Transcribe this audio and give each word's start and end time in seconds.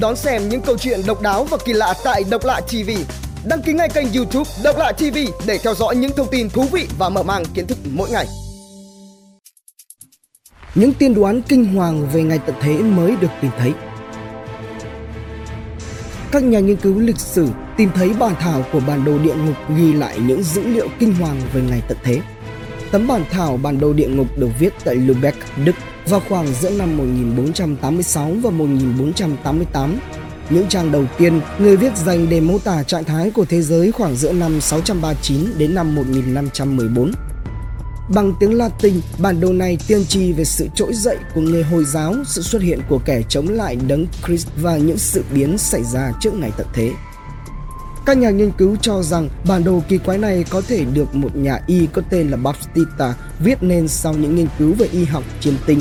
Đón 0.00 0.16
xem 0.16 0.48
những 0.48 0.60
câu 0.60 0.78
chuyện 0.78 1.00
độc 1.06 1.22
đáo 1.22 1.44
và 1.44 1.58
kỳ 1.64 1.72
lạ 1.72 1.94
tại 2.04 2.24
Độc 2.30 2.44
Lạ 2.44 2.60
TV. 2.60 2.90
Đăng 3.48 3.62
ký 3.62 3.72
ngay 3.72 3.88
kênh 3.88 4.12
YouTube 4.12 4.50
Độc 4.64 4.76
Lạ 4.78 4.92
TV 4.92 5.18
để 5.46 5.58
theo 5.58 5.74
dõi 5.74 5.96
những 5.96 6.10
thông 6.16 6.30
tin 6.30 6.50
thú 6.50 6.64
vị 6.72 6.86
và 6.98 7.08
mở 7.08 7.22
mang 7.22 7.44
kiến 7.54 7.66
thức 7.66 7.78
mỗi 7.92 8.10
ngày. 8.10 8.26
Những 10.74 10.94
tiên 10.94 11.14
đoán 11.14 11.42
kinh 11.42 11.64
hoàng 11.74 12.08
về 12.12 12.22
ngày 12.22 12.38
tận 12.46 12.56
thế 12.60 12.78
mới 12.78 13.16
được 13.20 13.28
tìm 13.42 13.50
thấy. 13.58 13.72
Các 16.32 16.42
nhà 16.42 16.60
nghiên 16.60 16.76
cứu 16.76 16.98
lịch 16.98 17.18
sử 17.18 17.48
tìm 17.76 17.90
thấy 17.94 18.12
bản 18.18 18.34
thảo 18.40 18.64
của 18.72 18.80
bản 18.86 19.04
đồ 19.04 19.18
địa 19.18 19.34
ngục 19.34 19.56
ghi 19.76 19.92
lại 19.92 20.18
những 20.18 20.42
dữ 20.42 20.62
liệu 20.62 20.88
kinh 20.98 21.14
hoàng 21.14 21.40
về 21.52 21.62
ngày 21.70 21.82
tận 21.88 21.98
thế. 22.02 22.20
Tấm 22.90 23.06
bản 23.06 23.24
thảo 23.30 23.58
bản 23.62 23.80
đồ 23.80 23.92
địa 23.92 24.08
ngục 24.08 24.26
được 24.38 24.50
viết 24.58 24.72
tại 24.84 24.94
Lübeck, 24.94 25.38
Đức 25.64 25.74
vào 26.08 26.22
khoảng 26.28 26.46
giữa 26.46 26.70
năm 26.70 26.96
1486 26.96 28.32
và 28.42 28.50
1488. 28.50 29.98
Những 30.50 30.68
trang 30.68 30.92
đầu 30.92 31.04
tiên 31.18 31.40
người 31.58 31.76
viết 31.76 31.96
dành 31.96 32.28
để 32.28 32.40
mô 32.40 32.58
tả 32.58 32.82
trạng 32.82 33.04
thái 33.04 33.30
của 33.30 33.44
thế 33.44 33.62
giới 33.62 33.92
khoảng 33.92 34.16
giữa 34.16 34.32
năm 34.32 34.60
639 34.60 35.58
đến 35.58 35.74
năm 35.74 35.94
1514. 35.94 37.12
Bằng 38.14 38.32
tiếng 38.40 38.54
Latin, 38.54 39.00
bản 39.18 39.40
đồ 39.40 39.52
này 39.52 39.78
tiên 39.88 40.04
tri 40.04 40.32
về 40.32 40.44
sự 40.44 40.68
trỗi 40.74 40.92
dậy 40.94 41.16
của 41.34 41.40
người 41.40 41.62
Hồi 41.62 41.84
giáo, 41.84 42.14
sự 42.26 42.42
xuất 42.42 42.62
hiện 42.62 42.80
của 42.88 43.00
kẻ 43.04 43.22
chống 43.28 43.48
lại 43.48 43.76
đấng 43.86 44.06
Christ 44.26 44.48
và 44.56 44.76
những 44.76 44.98
sự 44.98 45.24
biến 45.34 45.58
xảy 45.58 45.84
ra 45.84 46.12
trước 46.20 46.34
ngày 46.34 46.52
tận 46.56 46.66
thế. 46.74 46.90
Các 48.06 48.18
nhà 48.18 48.30
nghiên 48.30 48.50
cứu 48.50 48.76
cho 48.80 49.02
rằng 49.02 49.28
bản 49.48 49.64
đồ 49.64 49.82
kỳ 49.88 49.98
quái 49.98 50.18
này 50.18 50.44
có 50.50 50.62
thể 50.68 50.84
được 50.84 51.14
một 51.14 51.36
nhà 51.36 51.60
y 51.66 51.86
có 51.86 52.02
tên 52.10 52.28
là 52.28 52.36
Baptista 52.36 53.14
viết 53.38 53.62
nên 53.62 53.88
sau 53.88 54.14
những 54.14 54.36
nghiên 54.36 54.46
cứu 54.58 54.74
về 54.74 54.88
y 54.92 55.04
học 55.04 55.24
chiêm 55.40 55.54
tinh. 55.66 55.80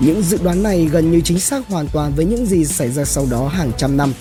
Những 0.00 0.22
dự 0.22 0.38
đoán 0.42 0.62
này 0.62 0.88
gần 0.92 1.10
như 1.10 1.20
chính 1.20 1.40
xác 1.40 1.68
hoàn 1.68 1.88
toàn 1.88 2.12
với 2.16 2.24
những 2.24 2.46
gì 2.46 2.64
xảy 2.64 2.90
ra 2.90 3.04
sau 3.04 3.26
đó 3.30 3.48
hàng 3.48 3.72
trăm 3.76 3.96
năm. 3.96 4.12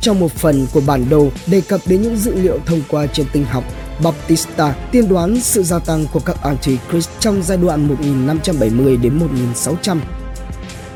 Trong 0.00 0.20
một 0.20 0.32
phần 0.32 0.66
của 0.72 0.80
bản 0.86 1.08
đồ 1.08 1.28
đề 1.46 1.60
cập 1.60 1.80
đến 1.86 2.02
những 2.02 2.16
dữ 2.16 2.34
liệu 2.34 2.58
thông 2.66 2.82
qua 2.88 3.06
chiêm 3.06 3.26
tinh 3.32 3.44
học, 3.44 3.64
Baptista 4.04 4.74
tiên 4.92 5.08
đoán 5.08 5.40
sự 5.40 5.62
gia 5.62 5.78
tăng 5.78 6.06
của 6.12 6.20
các 6.20 6.42
Antichrist 6.42 7.10
trong 7.20 7.42
giai 7.42 7.58
đoạn 7.58 7.88
1570 7.88 8.96
đến 8.96 9.18
1600. 9.18 10.00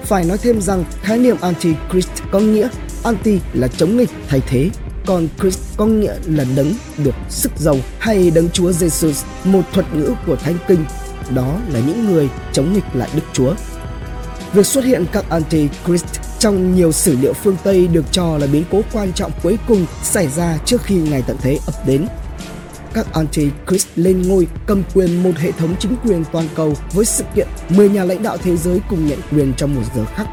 Phải 0.05 0.25
nói 0.25 0.39
thêm 0.39 0.61
rằng 0.61 0.85
khái 1.03 1.19
niệm 1.19 1.37
Antichrist 1.41 2.11
có 2.31 2.41
nghĩa 2.41 2.69
anti 3.05 3.39
là 3.53 3.69
chống 3.69 3.97
nghịch 3.97 4.11
thay 4.29 4.43
thế 4.47 4.71
con 5.11 5.29
Christ 5.41 5.59
có 5.77 5.87
nghĩa 5.87 6.15
là 6.27 6.45
đấng 6.57 6.73
được 7.05 7.15
sức 7.29 7.53
giàu 7.57 7.77
hay 7.99 8.31
đấng 8.31 8.51
Chúa 8.51 8.71
Jesus, 8.71 9.25
một 9.45 9.63
thuật 9.73 9.95
ngữ 9.95 10.15
của 10.27 10.37
Thánh 10.37 10.55
Kinh, 10.69 10.85
đó 11.35 11.59
là 11.73 11.81
những 11.87 12.13
người 12.13 12.29
chống 12.53 12.73
nghịch 12.73 12.85
lại 12.95 13.09
Đức 13.15 13.23
Chúa. 13.33 13.55
Việc 14.53 14.67
xuất 14.67 14.85
hiện 14.85 15.07
các 15.13 15.25
anti-Christ 15.31 16.05
trong 16.39 16.75
nhiều 16.75 16.93
sử 16.93 17.17
liệu 17.21 17.33
phương 17.33 17.57
Tây 17.65 17.87
được 17.87 18.05
cho 18.13 18.39
là 18.39 18.47
biến 18.53 18.65
cố 18.71 18.83
quan 18.93 19.13
trọng 19.13 19.33
cuối 19.43 19.59
cùng 19.69 19.87
xảy 20.03 20.29
ra 20.29 20.59
trước 20.65 20.83
khi 20.83 20.95
ngày 20.95 21.23
tận 21.27 21.37
thế 21.41 21.59
ập 21.67 21.75
đến. 21.87 22.07
Các 22.95 23.07
anti-Christ 23.13 23.87
lên 23.97 24.23
ngôi 24.29 24.47
cầm 24.67 24.83
quyền 24.95 25.23
một 25.23 25.37
hệ 25.37 25.53
thống 25.53 25.75
chính 25.79 25.97
quyền 26.05 26.25
toàn 26.33 26.49
cầu 26.55 26.75
với 26.93 27.05
sự 27.05 27.25
kiện 27.35 27.49
10 27.69 27.89
nhà 27.89 28.05
lãnh 28.05 28.23
đạo 28.23 28.37
thế 28.37 28.57
giới 28.57 28.81
cùng 28.91 29.09
nhận 29.09 29.19
quyền 29.33 29.55
trong 29.57 29.75
một 29.75 29.83
giờ 29.97 30.05
khắc 30.15 30.27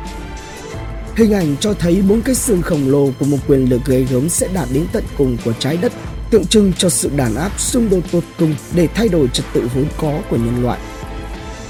Hình 1.17 1.33
ảnh 1.33 1.55
cho 1.59 1.73
thấy 1.73 2.01
bốn 2.09 2.21
cái 2.21 2.35
xương 2.35 2.61
khổng 2.61 2.89
lồ 2.89 3.09
của 3.19 3.25
một 3.25 3.37
quyền 3.47 3.69
lực 3.69 3.81
ghê 3.85 4.05
gớm 4.11 4.29
sẽ 4.29 4.47
đạt 4.53 4.67
đến 4.73 4.85
tận 4.91 5.03
cùng 5.17 5.37
của 5.45 5.53
trái 5.59 5.77
đất, 5.77 5.91
tượng 6.31 6.45
trưng 6.45 6.73
cho 6.73 6.89
sự 6.89 7.09
đàn 7.15 7.35
áp 7.35 7.59
xung 7.59 7.89
đột 7.89 7.99
tột 8.11 8.23
cùng 8.39 8.55
để 8.75 8.87
thay 8.87 9.09
đổi 9.09 9.27
trật 9.27 9.45
tự 9.53 9.69
vốn 9.75 9.85
có 9.97 10.19
của 10.29 10.37
nhân 10.37 10.63
loại. 10.63 10.79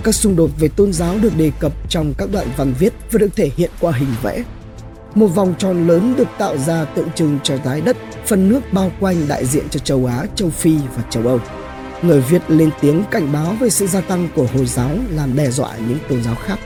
Các 0.03 0.15
xung 0.15 0.35
đột 0.35 0.49
về 0.59 0.67
tôn 0.67 0.93
giáo 0.93 1.15
được 1.21 1.37
đề 1.37 1.51
cập 1.59 1.71
trong 1.89 2.13
các 2.17 2.29
đoạn 2.31 2.47
văn 2.57 2.73
viết 2.79 2.93
và 3.11 3.17
được 3.17 3.35
thể 3.35 3.51
hiện 3.55 3.71
qua 3.79 3.91
hình 3.91 4.13
vẽ. 4.21 4.43
Một 5.15 5.27
vòng 5.27 5.53
tròn 5.57 5.87
lớn 5.87 6.13
được 6.17 6.27
tạo 6.37 6.57
ra 6.57 6.85
tượng 6.85 7.09
trưng 7.15 7.39
cho 7.43 7.57
trái 7.57 7.81
đất, 7.81 7.97
phần 8.25 8.49
nước 8.49 8.59
bao 8.71 8.91
quanh 8.99 9.27
đại 9.27 9.45
diện 9.45 9.69
cho 9.69 9.79
châu 9.79 10.05
Á, 10.05 10.25
châu 10.35 10.49
Phi 10.49 10.75
và 10.95 11.03
châu 11.09 11.27
Âu. 11.27 11.39
Người 12.01 12.21
Việt 12.21 12.41
lên 12.47 12.69
tiếng 12.81 13.03
cảnh 13.11 13.33
báo 13.33 13.55
về 13.59 13.69
sự 13.69 13.87
gia 13.87 14.01
tăng 14.01 14.27
của 14.35 14.47
Hồi 14.53 14.65
giáo 14.65 14.91
làm 15.15 15.35
đe 15.35 15.51
dọa 15.51 15.77
những 15.87 15.99
tôn 16.09 16.23
giáo 16.23 16.35
khác. 16.35 16.59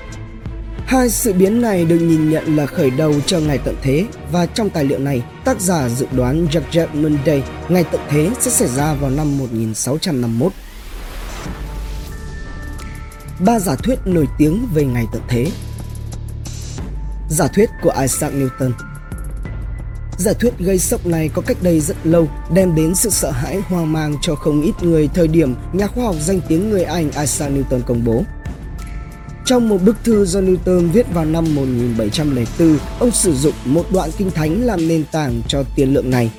Hai 0.92 1.10
sự 1.10 1.34
biến 1.34 1.62
này 1.62 1.86
được 1.86 2.00
nhìn 2.00 2.30
nhận 2.30 2.56
là 2.56 2.66
khởi 2.66 2.90
đầu 2.92 3.14
cho 3.26 3.40
ngày 3.40 3.60
tận 3.66 3.76
thế 3.82 4.06
và 4.32 4.46
trong 4.46 4.70
tài 4.70 4.84
liệu 4.84 5.00
này, 5.00 5.24
tác 5.46 5.62
giả 5.62 5.90
dự 5.90 6.08
đoán 6.12 6.48
Judgment 6.52 6.88
Monday 6.94 7.44
ngày 7.70 7.84
tận 7.92 8.02
thế 8.10 8.30
sẽ 8.40 8.52
xảy 8.52 8.68
ra 8.68 8.94
vào 8.94 9.10
năm 9.10 9.38
1651. 9.38 10.52
Ba 13.40 13.60
giả 13.60 13.76
thuyết 13.76 14.00
nổi 14.06 14.28
tiếng 14.38 14.68
về 14.74 14.86
ngày 14.86 15.06
tận 15.12 15.22
thế 15.28 15.48
Giả 17.30 17.48
thuyết 17.48 17.70
của 17.84 17.94
Isaac 18.02 18.34
Newton 18.34 18.72
Giả 20.18 20.34
thuyết 20.34 20.60
gây 20.60 20.80
sốc 20.80 21.06
này 21.06 21.30
có 21.34 21.42
cách 21.42 21.58
đây 21.62 21.80
rất 21.80 21.98
lâu, 22.04 22.28
đem 22.54 22.76
đến 22.76 22.96
sự 22.96 23.10
sợ 23.10 23.32
hãi 23.32 23.62
hoang 23.68 23.94
mang 23.94 24.16
cho 24.22 24.36
không 24.36 24.62
ít 24.62 24.74
người 24.82 25.10
thời 25.14 25.28
điểm 25.28 25.56
nhà 25.74 25.88
khoa 25.88 26.06
học 26.06 26.16
danh 26.22 26.40
tiếng 26.48 26.70
người 26.70 26.84
Anh 26.84 27.12
Isaac 27.12 27.52
Newton 27.52 27.82
công 27.82 28.04
bố. 28.06 28.24
Trong 29.52 29.70
một 29.70 29.78
bức 29.86 29.96
thư 30.04 30.26
do 30.26 30.42
Newton 30.42 30.92
viết 30.92 31.06
vào 31.14 31.26
năm 31.26 31.56
1704, 31.56 32.78
ông 33.00 33.12
sử 33.12 33.34
dụng 33.36 33.54
một 33.66 33.86
đoạn 33.94 34.10
kinh 34.18 34.32
thánh 34.32 34.66
làm 34.66 34.88
nền 34.88 35.04
tảng 35.12 35.42
cho 35.48 35.64
tiền 35.76 35.94
lượng 35.94 36.10
này. 36.10 36.32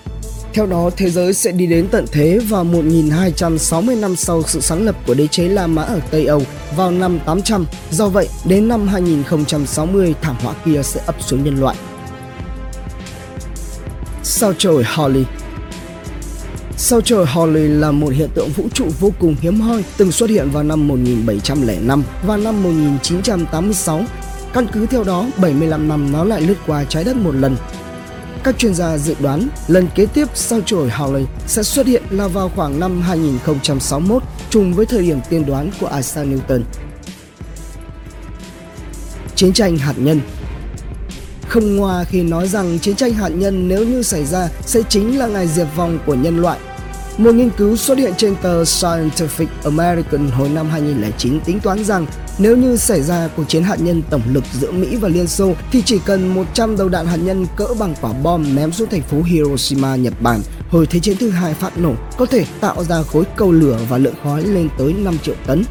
Theo 0.52 0.66
đó, 0.66 0.90
thế 0.96 1.10
giới 1.10 1.34
sẽ 1.34 1.52
đi 1.52 1.66
đến 1.66 1.88
tận 1.88 2.04
thế 2.12 2.38
vào 2.38 2.64
1260 2.64 3.96
năm 3.96 4.16
sau 4.16 4.42
sự 4.42 4.60
sáng 4.60 4.84
lập 4.84 4.96
của 5.06 5.14
đế 5.14 5.26
chế 5.26 5.48
La 5.48 5.66
Mã 5.66 5.82
ở 5.82 6.00
Tây 6.10 6.26
Âu 6.26 6.42
vào 6.76 6.90
năm 6.90 7.18
800. 7.26 7.66
Do 7.90 8.08
vậy, 8.08 8.28
đến 8.44 8.68
năm 8.68 8.88
2060, 8.88 10.14
thảm 10.22 10.36
họa 10.40 10.54
kia 10.64 10.82
sẽ 10.82 11.00
ập 11.06 11.16
xuống 11.22 11.44
nhân 11.44 11.60
loại. 11.60 11.76
Sao 14.22 14.52
trời 14.58 14.84
Holly 14.94 15.24
Sao 16.76 17.00
trời 17.00 17.26
Halley 17.26 17.68
là 17.68 17.90
một 17.90 18.08
hiện 18.08 18.30
tượng 18.34 18.48
vũ 18.48 18.68
trụ 18.74 18.88
vô 19.00 19.12
cùng 19.18 19.36
hiếm 19.40 19.60
hoi, 19.60 19.84
từng 19.96 20.12
xuất 20.12 20.30
hiện 20.30 20.50
vào 20.50 20.62
năm 20.62 20.88
1705 20.88 22.04
và 22.26 22.36
năm 22.36 22.62
1986. 22.62 24.04
Căn 24.52 24.66
cứ 24.72 24.86
theo 24.86 25.04
đó, 25.04 25.26
75 25.36 25.88
năm 25.88 26.12
nó 26.12 26.24
lại 26.24 26.40
lướt 26.40 26.54
qua 26.66 26.84
trái 26.84 27.04
đất 27.04 27.16
một 27.16 27.34
lần. 27.34 27.56
Các 28.44 28.58
chuyên 28.58 28.74
gia 28.74 28.98
dự 28.98 29.14
đoán 29.20 29.48
lần 29.68 29.88
kế 29.94 30.06
tiếp 30.06 30.28
sao 30.34 30.60
trời 30.66 30.88
Halley 30.90 31.24
sẽ 31.46 31.62
xuất 31.62 31.86
hiện 31.86 32.02
là 32.10 32.28
vào 32.28 32.50
khoảng 32.56 32.80
năm 32.80 33.00
2061, 33.00 34.22
trùng 34.50 34.74
với 34.74 34.86
thời 34.86 35.02
điểm 35.02 35.18
tiên 35.30 35.46
đoán 35.46 35.70
của 35.80 35.90
Isaac 35.96 36.26
Newton. 36.26 36.62
Chiến 39.36 39.52
tranh 39.52 39.78
hạt 39.78 39.94
nhân 39.96 40.20
không 41.52 41.76
ngoa 41.76 42.04
khi 42.04 42.22
nói 42.22 42.48
rằng 42.48 42.78
chiến 42.78 42.96
tranh 42.96 43.12
hạt 43.12 43.28
nhân 43.28 43.68
nếu 43.68 43.84
như 43.84 44.02
xảy 44.02 44.24
ra 44.24 44.48
sẽ 44.66 44.80
chính 44.88 45.18
là 45.18 45.26
ngày 45.26 45.48
diệt 45.48 45.66
vong 45.76 45.98
của 46.06 46.14
nhân 46.14 46.40
loại. 46.40 46.58
Một 47.18 47.34
nghiên 47.34 47.50
cứu 47.50 47.76
xuất 47.76 47.98
hiện 47.98 48.12
trên 48.16 48.34
tờ 48.42 48.62
Scientific 48.62 49.46
American 49.64 50.28
hồi 50.30 50.48
năm 50.48 50.68
2009 50.70 51.40
tính 51.40 51.60
toán 51.60 51.84
rằng 51.84 52.06
nếu 52.38 52.56
như 52.56 52.76
xảy 52.76 53.02
ra 53.02 53.28
cuộc 53.36 53.44
chiến 53.48 53.62
hạt 53.62 53.76
nhân 53.80 54.02
tổng 54.10 54.22
lực 54.32 54.44
giữa 54.52 54.72
Mỹ 54.72 54.96
và 54.96 55.08
Liên 55.08 55.26
Xô 55.26 55.54
thì 55.72 55.82
chỉ 55.82 55.98
cần 56.04 56.34
100 56.34 56.76
đầu 56.76 56.88
đạn 56.88 57.06
hạt 57.06 57.16
nhân 57.16 57.46
cỡ 57.56 57.66
bằng 57.78 57.94
quả 58.00 58.12
bom 58.12 58.56
ném 58.56 58.72
xuống 58.72 58.88
thành 58.88 59.02
phố 59.02 59.22
Hiroshima, 59.22 59.96
Nhật 59.96 60.14
Bản 60.20 60.40
hồi 60.68 60.86
Thế 60.86 61.00
chiến 61.00 61.16
thứ 61.20 61.30
hai 61.30 61.54
phát 61.54 61.78
nổ 61.78 61.94
có 62.18 62.26
thể 62.26 62.44
tạo 62.60 62.84
ra 62.84 63.02
khối 63.02 63.24
cầu 63.36 63.52
lửa 63.52 63.78
và 63.88 63.98
lượng 63.98 64.14
khói 64.22 64.42
lên 64.42 64.68
tới 64.78 64.92
5 64.92 65.18
triệu 65.22 65.34
tấn. 65.46 65.64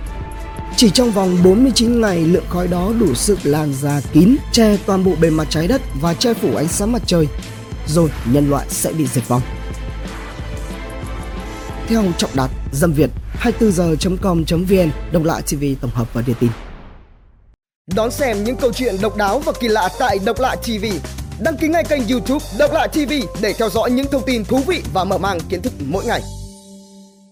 Chỉ 0.77 0.89
trong 0.89 1.11
vòng 1.11 1.37
49 1.43 2.01
ngày, 2.01 2.17
lượng 2.17 2.45
khói 2.49 2.67
đó 2.67 2.91
đủ 2.99 3.13
sức 3.15 3.39
lan 3.43 3.73
ra 3.73 4.01
kín, 4.13 4.35
che 4.51 4.77
toàn 4.85 5.03
bộ 5.03 5.11
bề 5.21 5.29
mặt 5.29 5.47
trái 5.49 5.67
đất 5.67 5.81
và 6.01 6.13
che 6.13 6.33
phủ 6.33 6.55
ánh 6.55 6.67
sáng 6.67 6.91
mặt 6.91 7.01
trời. 7.05 7.27
Rồi 7.87 8.09
nhân 8.25 8.49
loại 8.49 8.65
sẽ 8.69 8.91
bị 8.91 9.07
diệt 9.07 9.27
vong. 9.27 9.41
Theo 11.87 12.03
Trọng 12.17 12.29
Đạt, 12.33 12.49
Dâm 12.73 12.93
Việt, 12.93 13.09
24giờ.com.vn, 13.41 14.89
Độc 15.11 15.23
Lạ 15.23 15.41
TV 15.41 15.63
tổng 15.81 15.91
hợp 15.93 16.13
và 16.13 16.21
đưa 16.21 16.33
tin. 16.39 16.51
Đón 17.95 18.11
xem 18.11 18.43
những 18.43 18.55
câu 18.55 18.73
chuyện 18.73 18.95
độc 19.01 19.17
đáo 19.17 19.39
và 19.39 19.53
kỳ 19.59 19.67
lạ 19.67 19.89
tại 19.99 20.19
Độc 20.25 20.39
Lạ 20.39 20.55
TV. 20.55 20.85
Đăng 21.39 21.57
ký 21.57 21.67
ngay 21.67 21.83
kênh 21.83 22.07
YouTube 22.07 22.45
Độc 22.59 22.71
Lạ 22.73 22.87
TV 22.87 23.13
để 23.41 23.53
theo 23.53 23.69
dõi 23.69 23.91
những 23.91 24.07
thông 24.11 24.23
tin 24.25 24.45
thú 24.45 24.59
vị 24.67 24.83
và 24.93 25.03
mở 25.03 25.17
mang 25.17 25.39
kiến 25.49 25.61
thức 25.61 25.73
mỗi 25.85 26.05
ngày. 26.05 26.21